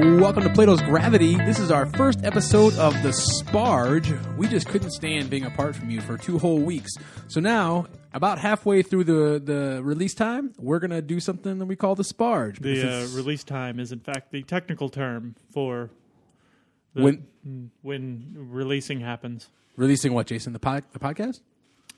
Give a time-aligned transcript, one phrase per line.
[0.00, 1.34] Welcome to Plato's Gravity.
[1.34, 4.36] This is our first episode of The Sparge.
[4.36, 6.92] We just couldn't stand being apart from you for two whole weeks.
[7.26, 11.66] So now, about halfway through the, the release time, we're going to do something that
[11.66, 12.60] we call The Sparge.
[12.60, 15.90] because The uh, it's- release time is, in fact, the technical term for
[16.94, 19.48] the, When- when releasing happens.
[19.76, 20.52] releasing what, Jason?
[20.52, 21.40] The, pod, the podcast?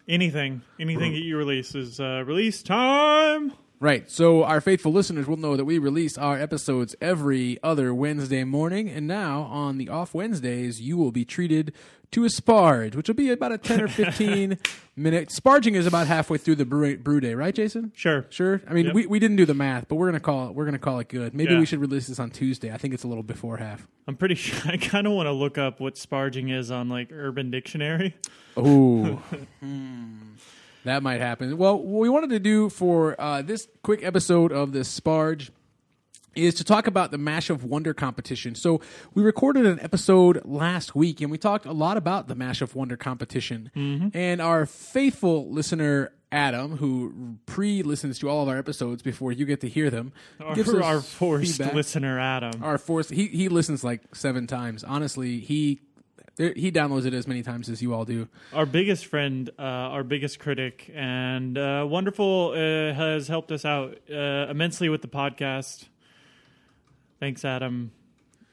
[0.09, 3.53] Anything, anything that you release is uh, release time.
[3.83, 4.11] Right.
[4.11, 8.91] So our faithful listeners will know that we release our episodes every other Wednesday morning,
[8.91, 11.73] and now on the off Wednesdays, you will be treated
[12.11, 14.59] to a sparge, which will be about a ten or fifteen
[14.97, 15.30] minute.
[15.30, 17.91] Sparging is about halfway through the brew, brew day, right, Jason?
[17.95, 18.27] Sure.
[18.29, 18.61] Sure.
[18.69, 18.95] I mean, Yep.
[18.95, 20.55] we, we didn't do the math, but we're gonna call it.
[20.55, 21.33] We're gonna call it good.
[21.34, 21.61] Maybe Yeah.
[21.61, 22.70] we should release this on Tuesday.
[22.70, 23.89] I think it's a little before half.
[24.06, 24.70] I'm pretty sure.
[24.70, 28.15] I kind of want to look up what sparging is on like Urban Dictionary.
[28.59, 29.23] Oh,
[30.84, 31.57] that might happen.
[31.57, 35.51] Well, what we wanted to do for uh, this quick episode of the Sparge
[36.37, 38.55] is to talk about the Mash of Wonder competition.
[38.55, 38.81] So
[39.14, 42.75] we recorded an episode last week, and we talked a lot about the Mash of
[42.77, 43.70] Wonder competition.
[44.14, 49.61] And our faithful listener Adam, who pre-listens to all of our episodes before you get
[49.62, 51.75] to hear them, Our, gives us our forced feedback.
[51.75, 52.62] listener, Adam.
[52.62, 53.08] Our force.
[53.08, 54.84] He he listens like seven times.
[54.84, 55.81] Honestly, he.
[56.36, 58.27] He downloads it as many times as you all do.
[58.55, 63.98] our biggest friend, uh, our biggest critic, and uh, wonderful uh, has helped us out
[64.11, 65.86] uh, immensely with the podcast.
[67.19, 67.92] Thanks, Adam.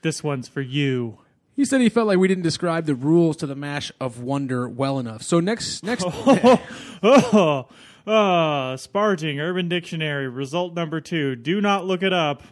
[0.02, 1.20] This one's for you.
[1.56, 4.70] He said he felt like we didn't describe the rules to the Mash of Wonder
[4.70, 5.24] well enough.
[5.24, 6.62] So next next oh,
[7.04, 11.36] oh, sparging, Urban Dictionary, result number two.
[11.36, 12.44] Do not look it up.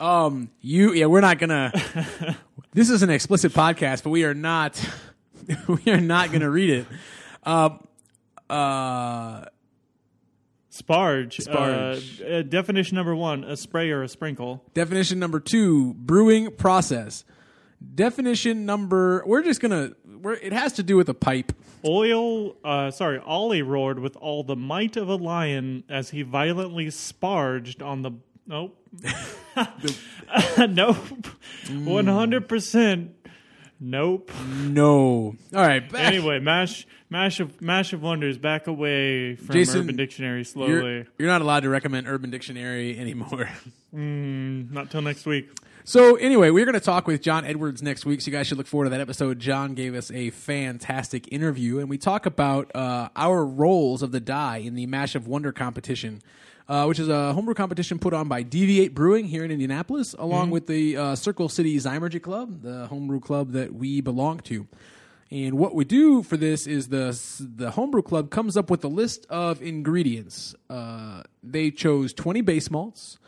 [0.00, 2.36] um you yeah, we're not going to
[2.74, 4.82] This is an explicit podcast, but we are not
[5.84, 6.86] we are not going to read it.
[7.44, 7.86] Um
[8.48, 9.44] uh
[10.70, 11.46] Sparge.
[11.46, 12.22] Sparge.
[12.22, 14.64] Uh, uh, definition number one: a spray or a sprinkle.
[14.72, 17.24] definition number 2, brewing process.
[17.94, 21.52] Definition number we're just going to we're it has to do with a pipe.
[21.84, 22.56] Oil.
[22.64, 27.82] Uh, sorry, Ollie roared with all the might of a lion as he violently sparged
[27.82, 28.12] on the.
[28.46, 28.78] Nope.
[30.68, 30.96] nope.
[31.70, 33.12] One hundred percent.
[33.84, 34.30] Nope.
[34.60, 35.34] No.
[35.52, 35.90] All right.
[35.90, 36.14] Back.
[36.14, 38.38] Anyway, mash, mash of, mash of wonders.
[38.38, 41.06] Back away from Jason, Urban Dictionary you're, slowly.
[41.18, 43.48] you're not allowed to recommend Urban Dictionary anymore.
[43.94, 45.50] Mm, not till next week.
[45.84, 48.22] So anyway, we're going to talk with John Edwards next week.
[48.22, 49.38] So you guys should look forward to that episode.
[49.38, 54.18] John gave us a fantastic interview, and we talk about uh, our rolls of the
[54.18, 56.22] die in the Mash of Wonder competition,
[56.68, 60.50] uh, which is a homebrew competition put on by Deviate Brewing here in Indianapolis, along
[60.50, 64.66] with the uh, Circle City Zymurgy Club, the homebrew club that we belong to.
[65.30, 68.88] And what we do for this is the the homebrew club comes up with a
[68.88, 70.54] list of ingredients.
[70.68, 73.18] Uh, they chose twenty base malts,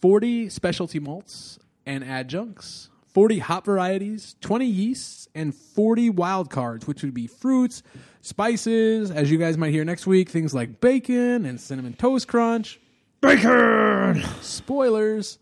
[0.00, 7.02] forty specialty malts and adjuncts, forty hop varieties, twenty yeasts, and forty wild cards, which
[7.04, 7.84] would be fruits,
[8.22, 12.80] spices, as you guys might hear next week, things like bacon and cinnamon toast crunch,
[13.20, 14.22] Bacon.
[14.40, 15.38] spoilers.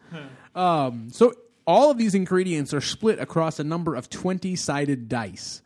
[0.54, 1.32] Um, so
[1.66, 5.62] all of these ingredients are split across a number of twenty-sided dice.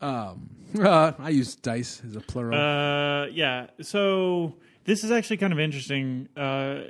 [0.00, 0.50] Um,
[0.80, 2.54] uh, I use dice as a plural.
[2.58, 3.66] Uh, yeah.
[3.82, 4.54] So
[4.84, 6.28] this is actually kind of interesting.
[6.36, 6.82] Uh,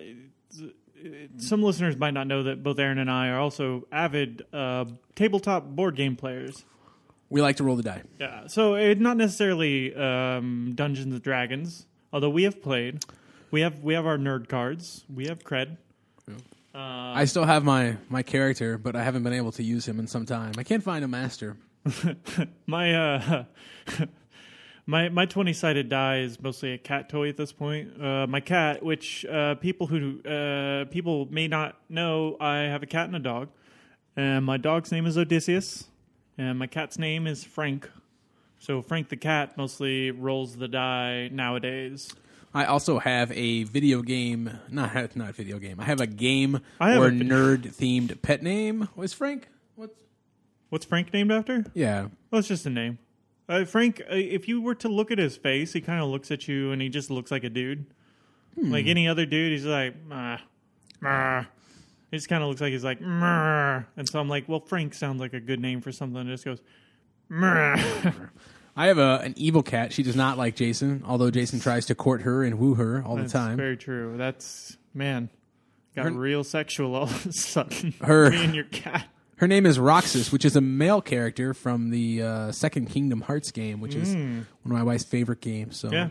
[1.39, 5.65] some listeners might not know that both Aaron and I are also avid uh, tabletop
[5.65, 6.65] board game players.
[7.31, 8.03] We like to roll the die.
[8.19, 8.49] Yeah.
[8.49, 13.05] So it not necessarily um, Dungeons and Dragons, although we have played.
[13.51, 15.05] We have we have our nerd cards.
[15.13, 15.79] We have cred.
[16.73, 19.99] Uh, I still have my my character, but I haven't been able to use him
[19.99, 20.53] in some time.
[20.59, 21.57] I can't find a master.
[22.67, 23.45] my uh,
[24.87, 28.01] my my twenty sided die is mostly a cat toy at this point.
[28.01, 32.87] Uh, my cat, which uh, people who uh, people may not know, I have a
[32.87, 33.49] cat and a dog,
[34.17, 35.89] and my dog's name is Odysseus,
[36.41, 37.91] and my cat's name is Frank.
[38.59, 42.15] So Frank the cat mostly rolls the die nowadays.
[42.55, 45.79] I also have a video game, not not video game.
[45.79, 48.89] I have a game I have or a nerd themed pet name.
[48.97, 49.49] Was Frank?
[49.77, 50.03] What's
[50.71, 51.65] What's Frank named after?
[51.75, 52.09] yeah?
[52.31, 52.99] Well, it's just a name.
[53.49, 56.31] Uh, Frank, uh, if you were to look at his face, he kind of looks
[56.31, 57.87] at you and he just looks like a dude.
[58.57, 60.41] Like any other dude, he's like, ah,
[61.05, 61.47] ah.
[62.11, 64.95] He just kind of looks like he's like, "Meh." and so I'm like, well, Frank
[64.95, 66.25] sounds like a good name for something.
[66.25, 66.61] that just goes,
[67.29, 67.77] "Meh."
[68.77, 69.93] I have a an evil cat.
[69.93, 73.17] She does not like Jason, although Jason tries to court her and woo her all
[73.17, 73.57] That's the time.
[73.57, 74.15] very true.
[74.17, 75.29] That's man,
[75.95, 77.93] got Her- real sexual all of a sudden.
[78.01, 79.07] Her- Me and your cat.
[79.37, 83.51] Her name is Roxas, which is a male character from the uh, second Kingdom Hearts
[83.51, 85.79] game, which is one of my wife's favorite games.
[85.79, 85.95] So, Hmm.
[85.95, 86.09] Yeah,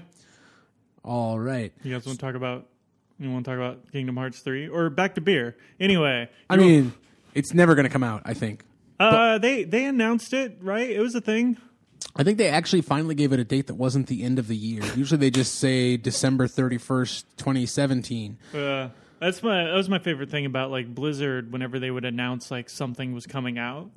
[1.04, 1.72] all right.
[1.84, 2.66] you guys want to talk about?
[3.20, 5.58] You want to talk about Kingdom Hearts three or back to beer?
[5.80, 6.94] Anyway, I you- mean,
[7.36, 8.22] It's never going to come out.
[8.26, 8.64] I think.
[9.00, 10.90] Uh, they they announced it, right?
[10.90, 11.58] It was a thing.
[12.16, 14.56] I think they actually finally gave it a date that wasn't the end of the
[14.56, 14.82] year.
[14.96, 18.38] Usually they just say December thirty first, twenty seventeen.
[18.54, 18.90] Uh,
[19.20, 21.52] that's my that was my favorite thing about like Blizzard.
[21.52, 23.90] Whenever they would announce like something was coming out,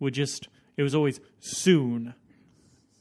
[0.00, 2.14] would just it was always soon,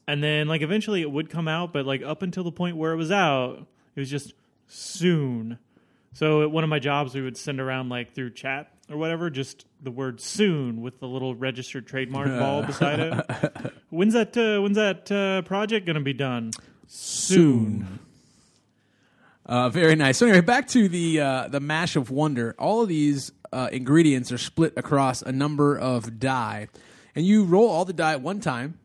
[0.08, 2.92] and then like eventually it would come out, but like up until the point where
[2.92, 4.34] it was out, it was just
[4.68, 5.60] soon.
[6.16, 9.30] So at one of my jobs, we would send around like through chat or whatever,
[9.30, 13.74] just the word "soon" with the little registered trademark ball beside it.
[13.90, 14.36] When's that?
[14.38, 16.52] Uh, when's that uh, project going to be done?
[16.88, 18.00] Soon.
[19.46, 20.18] Uh, very nice.
[20.18, 22.56] So anyway, back to the uh, the mash of wonder.
[22.58, 26.70] All of these uh, ingredients are split across a number of die,
[27.14, 28.80] and you roll all the die at one time,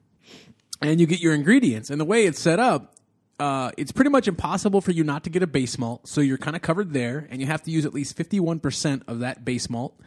[0.82, 1.90] and you get your ingredients.
[1.90, 2.96] And the way it's set up,
[3.40, 6.06] uh, it's pretty much impossible for you not to get a base malt.
[6.06, 8.60] So you're kind of covered there, and you have to use at least fifty one
[8.60, 9.98] percent of that base malt.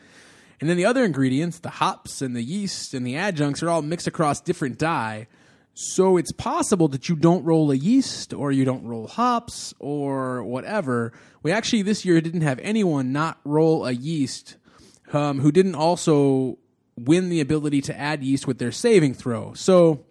[0.62, 3.82] And then the other ingredients, the hops and the yeast and the adjuncts, are all
[3.82, 5.28] mixed across different die.
[5.74, 10.44] So it's possible that you don't roll a yeast or you don't roll hops or
[10.44, 11.12] whatever.
[11.42, 14.56] We actually this year didn't have anyone not roll a yeast
[15.12, 16.60] um, who didn't also
[16.96, 19.54] win the ability to add yeast with their saving throw.
[19.56, 20.06] So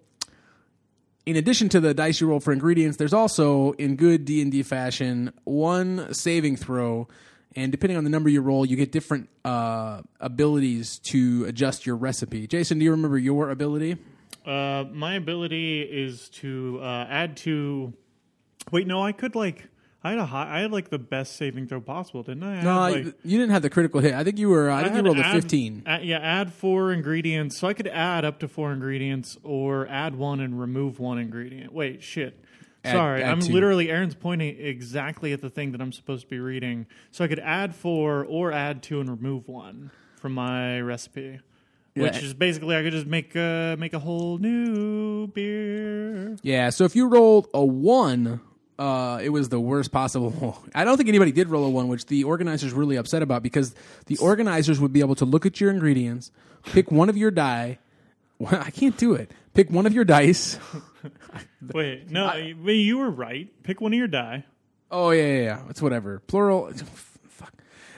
[1.27, 5.33] in addition to the dice you roll for ingredients, there's also in good D&D fashion
[5.45, 7.09] one saving throw
[7.55, 11.97] and depending on the number you roll, you get different uh, abilities to adjust your
[11.97, 12.47] recipe.
[12.47, 13.99] Jason, do you remember your ability?
[14.47, 17.93] Uh, my ability is to uh, add to.
[18.71, 19.69] Wait, no, I could like.
[20.05, 22.59] I had a high, I had like the best saving throw possible, didn't I?
[22.59, 24.15] I No, had, like, you didn't have the critical hit.
[24.15, 24.69] I think you were.
[24.71, 25.83] I think you rolled a fifteen.
[25.87, 30.17] add- yeah, add four ingredients, so I could add up to four ingredients, or add
[30.17, 31.73] one and remove one ingredient.
[31.73, 32.39] Wait, shit.
[32.85, 33.53] Add- Sorry, add I'm two.
[33.53, 36.87] literally Aaron's pointing exactly at the thing that I'm supposed to be reading.
[37.13, 41.39] So I could add four or add two and remove one from my recipe.
[41.95, 42.03] Yeah.
[42.05, 46.37] Which is basically I could just make uh, make a whole new beer.
[46.43, 46.71] Yeah.
[46.71, 48.41] So if you rolled a one,
[48.83, 50.61] uh, it was the worst possible.
[50.75, 53.43] I don't think anybody did roll a one, which the organizers were really upset about
[53.43, 53.75] because
[54.07, 56.33] the organizers would be able to look at your ingredients,
[56.65, 57.79] pick one of your die.
[58.39, 59.31] Well, I can't do it.
[59.55, 60.59] Pick one of your dice.
[61.73, 63.49] Wait, no, I, mean, you were right.
[63.63, 64.43] Pick one of your die.
[64.91, 65.63] Oh yeah, yeah, yeah.
[65.71, 66.19] It's whatever.
[66.27, 66.67] Plural.
[66.67, 66.83] it's-
[67.29, 67.55] Fuck.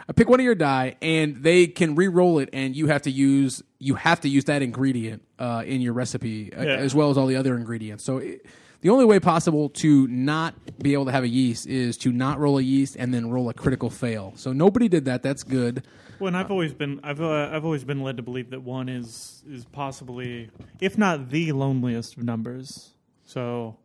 [0.06, 3.10] I pick one of your die, and they can re-roll it, and you have to
[3.10, 6.76] use you have to use that ingredient uh, in your recipe uh, Yeah.
[6.76, 8.02] as well as all the other ingredients.
[8.02, 8.46] So it,
[8.81, 12.38] the only way possible to not be able to have a yeast is to not
[12.38, 14.32] roll a yeast and then roll a critical fail.
[14.36, 15.22] So nobody did that.
[15.22, 15.86] That's good.
[16.19, 18.88] Well, and I've always been I've uh, I've always been led to believe that one
[18.88, 20.50] is is possibly,
[20.81, 22.90] if not the loneliest of numbers.
[23.25, 23.76] So,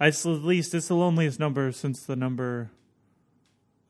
[0.00, 2.70] it's at least it's the loneliest number since the number.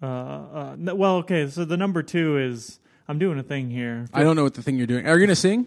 [0.02, 2.80] Uh, uh, well, okay, so the number two is
[3.12, 4.06] I'm doing a thing here.
[4.14, 5.06] I don't know what the thing you're doing.
[5.06, 5.66] Are you gonna sing?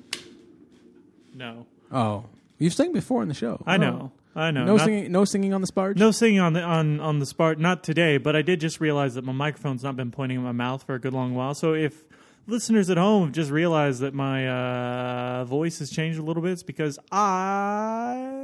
[1.35, 2.25] No, Oh,
[2.57, 3.61] you've sang before in the show.
[3.67, 3.77] I Oh.
[3.77, 4.65] know, I know.
[4.65, 5.11] No Not- singing.
[5.11, 5.95] No singing on the sparge.
[5.97, 7.59] No singing on the on on the spart.
[7.59, 10.51] Not today, but I did just realize that my microphone's not been pointing at my
[10.53, 11.53] mouth for a good long while.
[11.53, 12.03] So if
[12.47, 14.47] listeners at home have just realized that my
[15.41, 18.34] uh, voice has changed a little bit, it's because I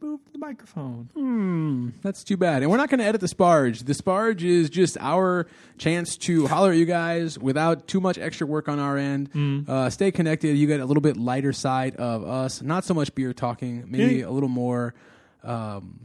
[0.00, 1.08] moved the microphone.
[1.14, 2.62] Hmm, that's too bad.
[2.62, 3.84] And we're not going to edit the sparge.
[3.84, 5.46] The sparge is just our
[5.78, 9.32] chance to holler at you guys without too much extra work on our end.
[9.32, 9.68] Mm.
[9.68, 10.56] Uh, stay connected.
[10.56, 12.62] You get a little bit lighter side of us.
[12.62, 13.84] Not so much beer talking.
[13.88, 14.26] Maybe Yeah.
[14.26, 14.94] a little more,
[15.44, 15.98] um,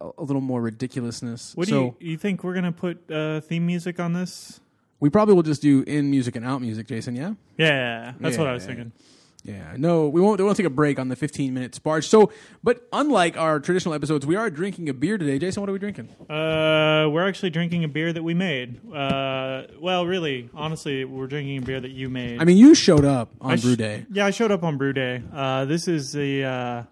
[0.00, 1.56] a, little more ridiculousness.
[1.56, 4.60] What do you you think we're gonna put uh, theme music on this?
[5.02, 7.16] we probably will just do in music and out music, Jason.
[7.16, 7.32] Yeah.
[7.56, 8.66] Yeah, that's what I was Yeah.
[8.66, 8.92] thinking.
[9.42, 10.38] Yeah, no, we won't.
[10.38, 12.04] We won't take a break on the 15 minute sparge.
[12.04, 12.30] So,
[12.62, 15.38] but unlike our traditional episodes, we are drinking a beer today.
[15.38, 16.10] Jason, what are we drinking?
[16.28, 18.80] Uh, we're actually drinking a beer that we made.
[18.92, 22.38] Uh, well, really, honestly, we're drinking a beer that you made.
[22.40, 24.04] I mean, you showed up on sh- Brew Day.
[24.12, 25.22] Yeah, I showed up on Brew Day.
[25.32, 26.82] Uh, this is the uh,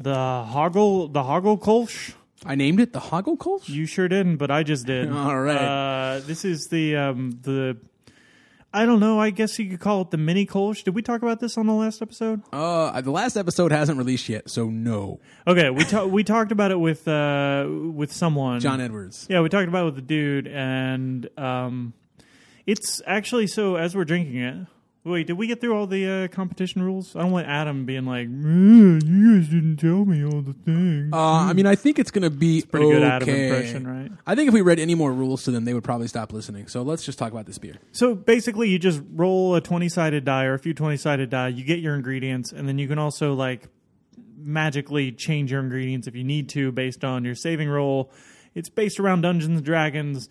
[0.00, 2.14] the Hoggle the Hoggle Kolsch.
[2.44, 3.68] I named it the Hoggle Kolsch.
[3.68, 5.12] You sure didn't, but I just did.
[5.12, 5.56] All right.
[5.56, 7.76] Uh, this is the um, the.
[8.72, 9.18] I don't know.
[9.18, 10.84] I guess you could call it the mini Kolsch.
[10.84, 12.42] Did we talk about this on the last episode?
[12.52, 15.18] Uh, the last episode hasn't released yet, so no.
[15.46, 18.60] Okay, we ta- we talked about it with uh, with someone.
[18.60, 19.26] John Edwards.
[19.30, 21.94] Yeah, we talked about it with the dude, and um,
[22.66, 23.76] it's actually so.
[23.76, 24.66] As we're drinking it,
[25.06, 27.14] wait, did we get through all the uh, competition rules?
[27.16, 31.12] I don't want Adam being like, "Mm, "You guys didn't tell me all the things."
[31.12, 34.10] Uh, I mean, I think it's going to be Pretty good Adam impression, right?
[34.26, 36.66] I think if we read any more rules to them, they would probably stop listening.
[36.66, 37.76] So let's just talk about this beer.
[37.92, 41.48] So basically, you just roll a twenty-sided die or a few twenty-sided die.
[41.48, 43.68] You get your ingredients, and then you can also like
[44.38, 48.12] magically change your ingredients if you need to based on your saving roll.
[48.54, 50.28] It's based around Dungeons and Dragons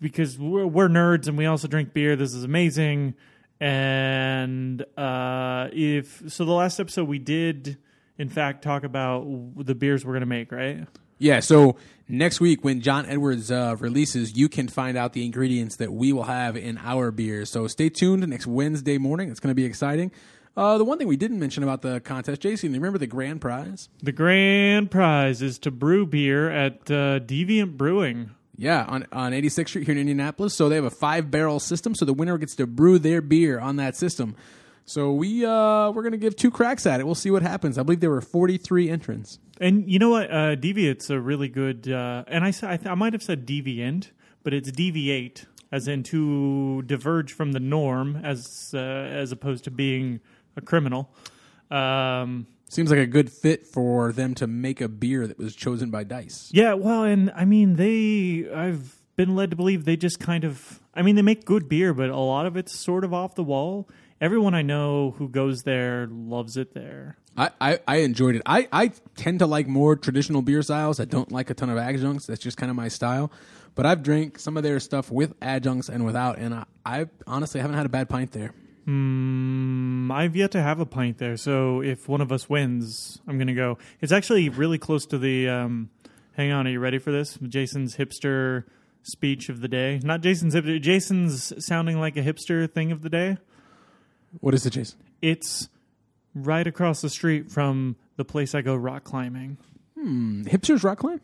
[0.00, 2.16] because we're, we're nerds and we also drink beer.
[2.16, 3.14] This is amazing.
[3.60, 7.76] And uh, if so, the last episode we did,
[8.18, 9.26] in fact, talk about
[9.56, 10.86] the beers we're going to make, right?
[11.18, 11.76] Yeah, so
[12.08, 16.14] next week when John Edwards uh, releases, you can find out the ingredients that we
[16.14, 17.50] will have in our beers.
[17.50, 19.30] So stay tuned next Wednesday morning.
[19.30, 20.10] It's going to be exciting.
[20.56, 23.42] Uh, the one thing we didn't mention about the contest, Jason, you remember the grand
[23.42, 23.90] prize?
[24.02, 28.30] The grand prize is to brew beer at uh, Deviant Brewing.
[28.60, 30.54] Yeah, on, on 86th Street here in Indianapolis.
[30.54, 33.58] So they have a five barrel system, so the winner gets to brew their beer
[33.58, 34.36] on that system.
[34.84, 37.06] So we uh, we're gonna give two cracks at it.
[37.06, 37.78] We'll see what happens.
[37.78, 39.38] I believe there were 43 entrants.
[39.62, 40.30] And you know what?
[40.30, 41.90] Uh, Deviant's a really good.
[41.90, 44.10] Uh, and I, I, th- I might have said deviant,
[44.42, 49.70] but it's deviate, as in to diverge from the norm, as uh, as opposed to
[49.70, 50.20] being
[50.54, 51.08] a criminal.
[51.70, 55.90] Um, Seems like a good fit for them to make a beer that was chosen
[55.90, 56.50] by dice.
[56.52, 58.48] yeah, well, and I mean, they.
[58.48, 60.80] I've been led to believe they just kind of.
[60.94, 63.42] I mean, they make good beer, but a lot of it's sort of off the
[63.42, 63.88] wall.
[64.20, 67.16] Everyone I know who goes there loves it there.
[67.36, 68.42] I, I, I enjoyed it.
[68.46, 71.00] I, I tend to like more traditional beer styles.
[71.00, 72.26] I don't like a ton of adjuncts.
[72.26, 73.32] That's just kind of my style.
[73.74, 77.60] But I've drank some of their stuff with adjuncts and without, and I, I honestly
[77.60, 78.52] haven't had a bad pint there.
[78.90, 83.38] Mm, I've yet to have a pint there, so if one of us wins, I'm
[83.38, 83.78] gonna go.
[84.00, 85.48] It's actually really close to the.
[85.48, 85.90] Um,
[86.32, 87.38] hang on, are you ready for this?
[87.46, 88.64] Jason's hipster
[89.04, 90.00] speech of the day.
[90.02, 90.80] Not Jason's hipster.
[90.80, 93.38] Jason's sounding like a hipster thing of the day.
[94.40, 94.98] What is it, Jason?
[95.22, 95.68] It's
[96.34, 99.56] right across the street from the place I go rock climbing.
[99.94, 101.20] Hmm, hipsters rock climb?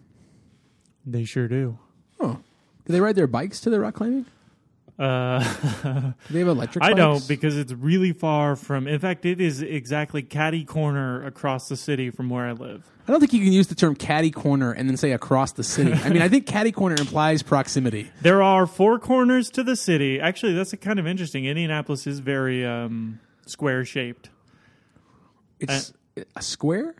[1.04, 1.78] They sure do.
[2.20, 2.38] Oh.
[2.84, 4.26] Do they ride their bikes to the rock climbing?
[4.98, 5.40] Uh,
[5.82, 6.96] Do they have electric I bikes?
[6.96, 8.86] don't because it's really far from.
[8.86, 12.86] In fact, it is exactly catty corner across the city from where I live.
[13.06, 15.62] I don't think you can use the term caddy corner and then say across the
[15.62, 15.92] city.
[15.92, 18.10] I mean, I think caddy corner implies proximity.
[18.22, 20.18] There are four corners to the city.
[20.18, 21.44] Actually, that's a kind of interesting.
[21.44, 24.30] Indianapolis is very um, square shaped.
[25.60, 25.92] It's
[26.34, 26.96] a square?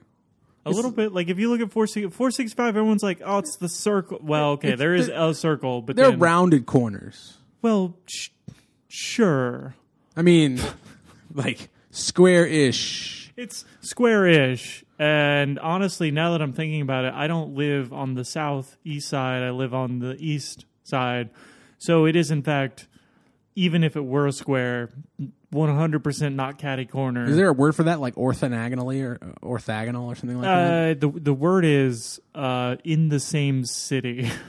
[0.65, 4.19] A little bit like if you look at 465, everyone's like, oh, it's the circle.
[4.21, 7.39] Well, okay, there is a circle, but They're then, rounded corners.
[7.67, 8.29] Well, sh-
[8.87, 9.75] sure.
[10.17, 10.61] I mean,
[11.35, 13.33] like square-ish.
[13.37, 18.25] It's square-ish, and honestly, now that I'm thinking about it, I don't live on the
[18.25, 19.43] southeast side.
[19.43, 21.31] I live on the east side,
[21.77, 22.87] so it is in fact,
[23.57, 24.91] even if it were a square,
[25.53, 27.27] 100% not catty corner.
[27.27, 31.05] Is there a word for that, like orthogonally or orthogonal or something like that?
[31.05, 34.31] Uh, the the word is uh, in the same city.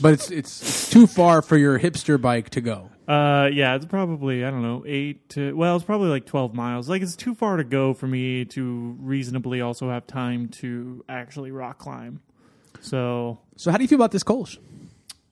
[0.00, 2.90] But it's, it's it's too far for your hipster bike to go.
[3.06, 6.88] Uh, yeah, it's probably I don't know eight to well, it's probably like twelve miles.
[6.88, 11.50] Like it's too far to go for me to reasonably also have time to actually
[11.50, 12.20] rock climb.
[12.80, 14.58] So So how do you feel about this Kolsch?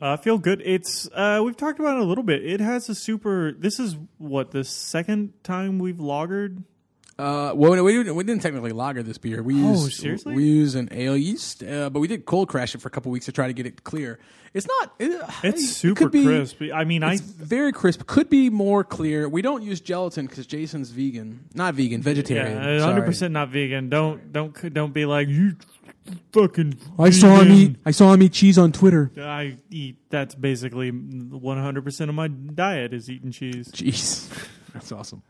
[0.01, 0.61] uh, I feel good.
[0.65, 2.45] It's uh, we've talked about it a little bit.
[2.45, 3.53] It has a super.
[3.53, 6.63] This is what the second time we've lagered.
[7.19, 9.43] Uh, well, we didn't, we didn't technically lager this beer.
[9.43, 10.35] We Oh, used seriously?
[10.37, 13.11] we use an ale yeast, uh, but we did cold crash it for a couple
[13.11, 14.21] weeks to try to get it clear.
[14.55, 14.95] It's not.
[15.01, 16.63] It, It's it super could be- crisp.
[16.73, 18.07] I mean, I It's very crisp.
[18.07, 19.29] Could be more clear.
[19.29, 22.57] We don't use gelatin because Jason's vegan, not vegan, vegetarian.
[22.57, 23.89] yeah, hundred percent not vegan.
[23.91, 25.57] Don't don't don't be like you
[26.33, 26.79] fucking.
[26.99, 27.77] I saw him eat.
[27.85, 29.11] I saw him eat cheese on Twitter.
[29.21, 29.97] I eat.
[30.09, 33.69] That's basically one hundred percent of my diet is eating cheese.
[33.73, 34.31] Jeez,
[34.73, 35.23] that's awesome.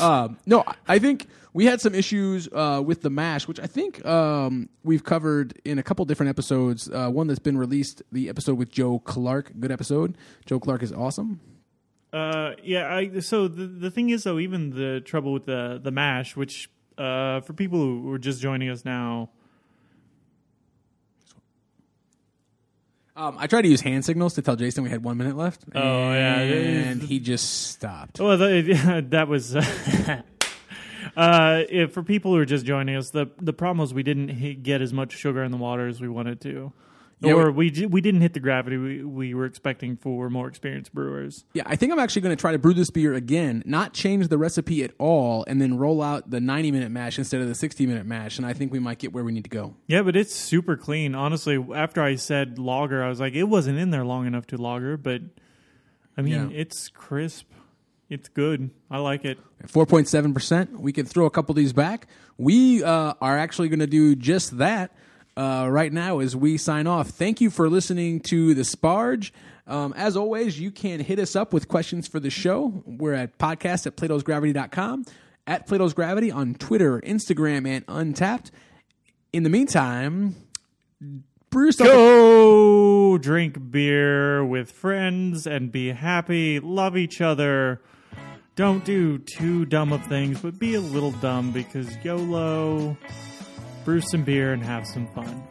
[0.00, 4.04] Um, no, I- think we had some issues uh, with the mash, which I think
[4.06, 6.88] um, we've covered in a couple different episodes.
[6.90, 10.16] Uh, one that's been released, the episode with Joe Clark, good episode.
[10.46, 11.40] Joe Clark is awesome.
[12.12, 12.94] Uh, yeah.
[12.94, 16.70] I so the the thing is though, even the trouble with the the mash, which
[16.96, 19.30] uh for people who are just joining us now,
[23.18, 25.64] Um, I tried to use hand signals to tell Jason we had one minute left.
[25.74, 26.38] Oh, yeah.
[26.38, 28.20] and he just stopped.
[28.20, 29.56] well, that, that was.
[31.16, 34.62] Uh, if, for people who are just joining us, the the problem was we didn't
[34.62, 36.72] get as much sugar in the water as we wanted to,
[37.20, 40.46] Yeah, or we we, we didn't hit the gravity we, we were expecting for more
[40.46, 41.44] experienced brewers.
[41.52, 44.28] Yeah, I think I'm actually going to try to brew this beer again, not change
[44.28, 47.54] the recipe at all, and then roll out the 90 minute mash instead of the
[47.56, 48.38] 60 minute mash.
[48.38, 49.74] And I think we might get where we need to go.
[49.88, 51.14] Yeah, but it's super clean.
[51.16, 54.56] Honestly, after I said lager, I was like, it wasn't in there long enough to
[54.56, 55.22] lager, but
[56.16, 56.56] I mean, Yeah.
[56.60, 57.46] it's crisp.
[58.08, 58.70] It's good.
[58.90, 59.38] I like it.
[59.66, 60.80] 4.7%.
[60.80, 62.06] We can throw a couple of these back.
[62.38, 64.92] We uh, are actually going to do just that
[65.38, 67.10] uh, right now as we sign off.
[67.10, 69.30] Thank you for listening to The Sparge.
[69.68, 72.82] Um, as always, you can hit us up with questions for the show.
[72.84, 75.04] We're at podcast at platosgravity.com,
[75.46, 78.50] at Plato's Gravity on Twitter, Instagram, and Untappd.
[79.32, 80.34] In the meantime,
[81.54, 87.80] a Go drink beer with friends and be happy, love each other,
[88.56, 92.96] don't do too dumb of things, but be a little dumb because YOLO,
[93.88, 95.42] brew some beer, and have some fun.